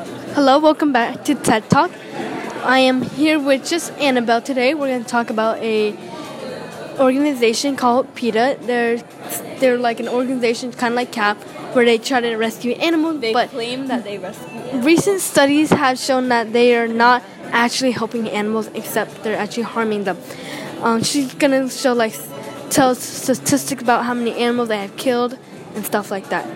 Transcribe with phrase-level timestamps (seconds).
[0.00, 1.90] Hello, welcome back to TED Talk.
[2.64, 4.72] I am here with just Annabelle today.
[4.72, 5.94] We're going to talk about a
[6.98, 8.60] organization called PETA.
[8.62, 8.96] They're
[9.58, 11.36] they're like an organization kind of like CAP
[11.74, 14.86] where they try to rescue animals, They but claim that they rescue animals.
[14.86, 17.22] recent studies have shown that they are not
[17.52, 20.16] actually helping animals except they're actually harming them.
[20.80, 22.18] Um, she's going to show like
[22.70, 25.36] tell statistics about how many animals they have killed
[25.74, 26.46] and stuff like that.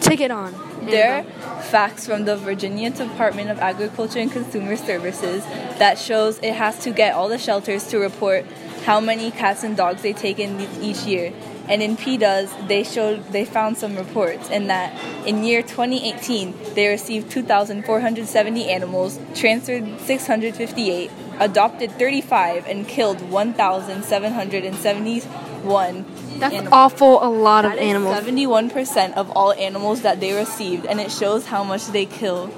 [0.00, 0.54] Take it on.
[0.82, 1.24] There are
[1.62, 5.44] facts from the Virginia Department of Agriculture and Consumer Services
[5.78, 8.46] that shows it has to get all the shelters to report
[8.84, 11.32] how many cats and dogs they take in each year.
[11.68, 14.92] And in PETA's, they showed they found some reports, and that
[15.24, 26.04] in year 2018 they received 2,470 animals, transferred 658, adopted 35, and killed 1,771.
[26.40, 26.72] That's animals.
[26.72, 27.22] awful.
[27.22, 28.16] A lot of animals.
[28.16, 32.48] 71% of all animals that they received, and it shows how much they kill.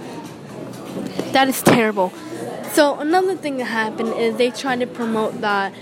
[1.32, 2.12] That is terrible.
[2.72, 5.74] So another thing that happened is they tried to promote that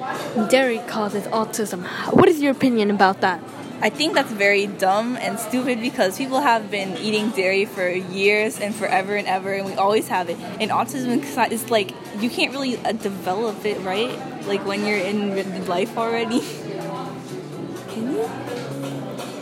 [0.51, 1.85] dairy causes autism.
[2.13, 3.41] What is your opinion about that?
[3.83, 8.61] I think that's very dumb and stupid because people have been eating dairy for years
[8.61, 10.37] and forever and ever, and we always have it.
[10.61, 14.11] And autism is like you can't really uh, develop it, right?
[14.47, 16.43] Like when you're in life already.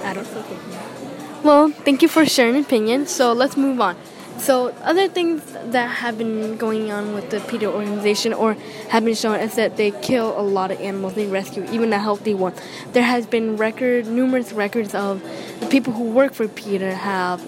[0.09, 1.45] I don't.
[1.45, 3.07] Well, thank you for sharing your opinion.
[3.07, 3.97] So let's move on.
[4.39, 8.55] So other things that have been going on with the PETA organization or
[8.89, 11.99] have been shown is that they kill a lot of animals they rescue, even a
[11.99, 12.55] healthy one.
[12.93, 15.23] There has been record numerous records of
[15.61, 17.43] the people who work for PETA have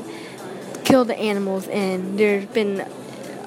[0.84, 2.81] killed the animals and there's been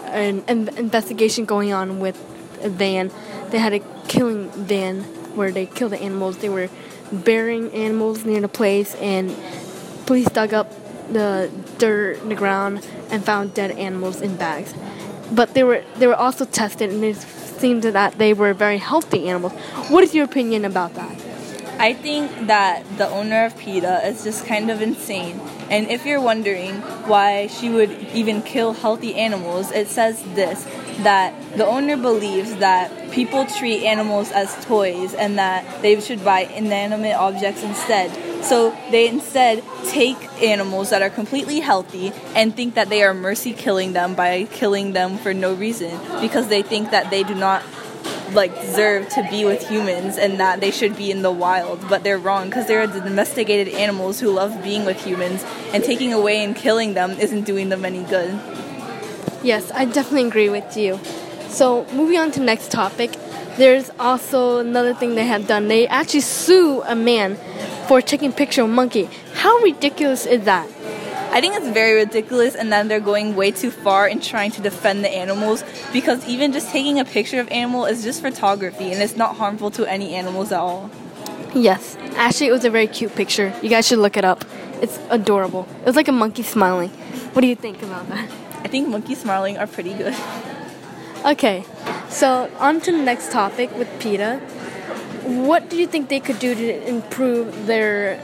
[0.06, 2.18] an in- investigation going on with
[2.64, 3.12] a van.
[3.50, 6.38] They had a killing van where they killed the animals.
[6.38, 6.70] They were
[7.12, 9.36] burying animals near the place and
[10.06, 10.72] police dug up
[11.12, 14.74] the dirt in the ground and found dead animals in bags.
[15.32, 19.28] But they were they were also tested, and it seemed that they were very healthy
[19.30, 19.54] animals.
[19.90, 21.23] What is your opinion about that?
[21.84, 25.38] I think that the owner of PETA is just kind of insane.
[25.70, 26.76] And if you're wondering
[27.12, 30.64] why she would even kill healthy animals, it says this
[31.00, 36.42] that the owner believes that people treat animals as toys and that they should buy
[36.56, 38.10] inanimate objects instead.
[38.46, 43.52] So they instead take animals that are completely healthy and think that they are mercy
[43.52, 47.62] killing them by killing them for no reason because they think that they do not
[48.34, 52.04] like deserve to be with humans and that they should be in the wild but
[52.04, 56.44] they're wrong because they're the domesticated animals who love being with humans and taking away
[56.44, 58.40] and killing them isn't doing them any good
[59.44, 61.02] Yes, I definitely agree with you.
[61.50, 63.12] So moving on to next topic,
[63.58, 65.68] there's also another thing they have done.
[65.68, 67.36] They actually sue a man
[67.90, 69.10] for taking picture of monkey.
[69.34, 70.70] How ridiculous is that?
[71.34, 74.62] I think it's very ridiculous and then they're going way too far in trying to
[74.62, 79.02] defend the animals because even just taking a picture of animal is just photography and
[79.02, 80.92] it's not harmful to any animals at all.
[81.56, 83.52] Yes, actually, it was a very cute picture.
[83.64, 84.46] You guys should look it up.
[84.80, 85.68] It's adorable.
[85.80, 86.90] It was like a monkey smiling.
[87.34, 88.30] What do you think about that?
[88.64, 90.16] I think monkey smiling are pretty good.
[91.26, 91.66] Okay,
[92.10, 94.38] so on to the next topic with PETA.
[95.26, 98.22] What do you think they could do to improve their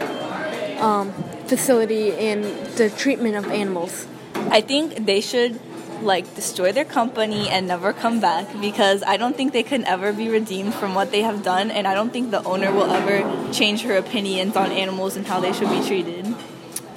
[0.79, 1.11] um,
[1.49, 2.43] facility and
[2.77, 4.07] the treatment of animals?
[4.51, 5.59] I think they should
[6.01, 10.13] like destroy their company and never come back because I don't think they can ever
[10.13, 13.51] be redeemed from what they have done and I don't think the owner will ever
[13.51, 16.33] change her opinions on animals and how they should be treated.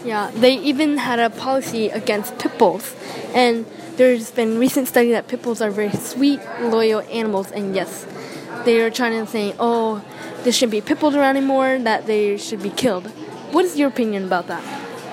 [0.04, 2.94] Yeah, they even had a policy against pit bulls,
[3.34, 8.04] and there's been recent study that pit bulls are very sweet, loyal animals, and yes,
[8.64, 10.02] they are trying to say, oh,
[10.42, 13.12] there shouldn't be pit bulls around anymore, that they should be killed.
[13.52, 14.64] What is your opinion about that?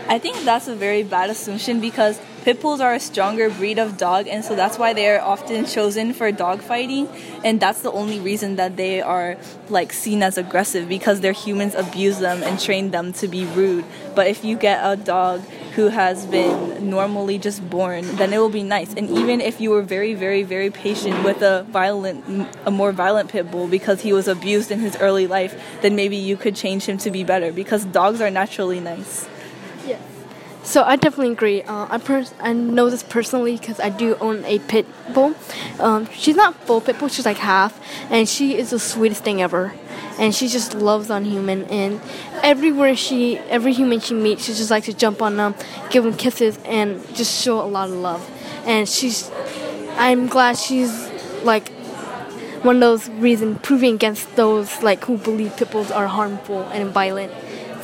[0.07, 3.97] I think that's a very bad assumption because pit bulls are a stronger breed of
[3.97, 7.07] dog and so that's why they are often chosen for dog fighting
[7.43, 9.37] and that's the only reason that they are
[9.69, 13.85] like seen as aggressive because their humans abuse them and train them to be rude
[14.15, 15.41] but if you get a dog
[15.75, 19.69] who has been normally just born then it will be nice and even if you
[19.69, 24.13] were very very very patient with a violent a more violent pit bull because he
[24.13, 27.51] was abused in his early life then maybe you could change him to be better
[27.51, 29.27] because dogs are naturally nice.
[30.69, 31.63] So I definitely agree.
[31.63, 35.33] Uh, I pers- I know this personally because I do own a pit bull.
[35.79, 37.81] Um, she's not full pit bull; she's like half,
[38.11, 39.73] and she is the sweetest thing ever.
[40.19, 41.99] And she just loves on human, and
[42.43, 45.55] everywhere she, every human she meets, she just likes to jump on them,
[45.89, 48.29] give them kisses, and just show a lot of love.
[48.67, 49.31] And she's,
[49.97, 51.09] I'm glad she's
[51.41, 51.69] like
[52.61, 56.91] one of those reasons proving against those like who believe pit bulls are harmful and
[56.91, 57.33] violent.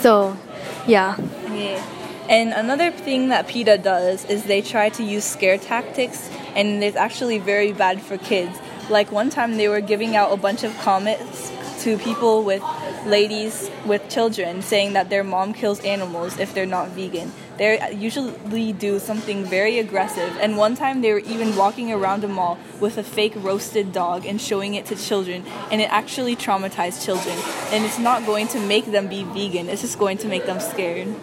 [0.01, 0.37] So,
[0.85, 1.17] yeah.
[1.49, 1.94] Yeah.
[2.27, 6.97] And another thing that PETA does is they try to use scare tactics, and it's
[6.97, 8.57] actually very bad for kids.
[8.89, 11.51] Like one time they were giving out a bunch of comets
[11.83, 12.63] to people with
[13.05, 17.31] ladies with children saying that their mom kills animals if they're not vegan.
[17.57, 22.27] They usually do something very aggressive, and one time they were even walking around a
[22.27, 27.05] mall with a fake roasted dog and showing it to children, and it actually traumatized
[27.05, 27.37] children.
[27.71, 30.59] And it's not going to make them be vegan, it's just going to make them
[30.59, 31.15] scared.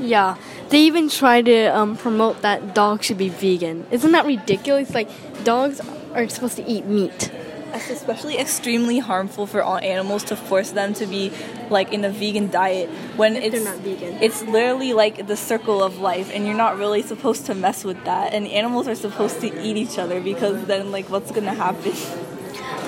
[0.00, 0.36] Yeah,
[0.68, 3.86] they even try to um, promote that dogs should be vegan.
[3.90, 4.94] Isn't that ridiculous?
[4.94, 5.08] Like,
[5.44, 5.80] dogs
[6.14, 7.30] are supposed to eat meat.
[7.72, 11.30] That's especially extremely harmful for all animals to force them to be
[11.68, 14.22] like in a vegan diet when If it's they're not vegan.
[14.22, 18.02] It's literally like the circle of life, and you're not really supposed to mess with
[18.04, 18.32] that.
[18.32, 21.92] And animals are supposed to eat each other because then like what's gonna happen?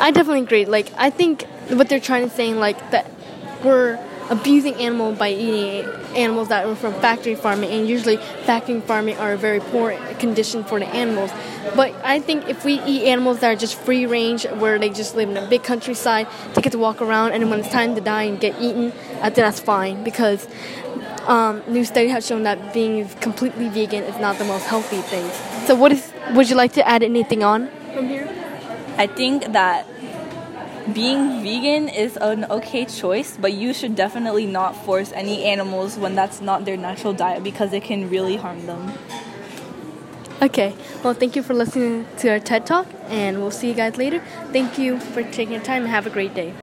[0.01, 0.65] I definitely agree.
[0.65, 3.11] Like, I think what they're trying to say, like, that
[3.63, 3.99] we're
[4.31, 9.33] abusing animal by eating animals that are from factory farming, and usually factory farming are
[9.33, 11.31] a very poor condition for the animals.
[11.75, 15.17] But I think if we eat animals that are just free range, where they just
[15.17, 18.01] live in a big countryside, they get to walk around, and when it's time to
[18.01, 20.49] die and get eaten, I think that's fine because
[21.27, 25.29] um, new study has shown that being completely vegan is not the most healthy thing.
[25.67, 26.13] So, what is?
[26.35, 28.29] Would you like to add anything on from here?
[28.97, 29.87] I think that
[30.93, 36.15] being vegan is an okay choice, but you should definitely not force any animals when
[36.15, 38.93] that's not their natural diet because it can really harm them.
[40.43, 40.75] Okay.
[41.05, 44.23] Well, thank you for listening to our TED Talk, and we'll see you guys later.
[44.53, 46.55] Thank you for taking your time and have a great day.